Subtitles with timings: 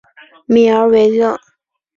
[0.47, 1.37] 米尔维勒。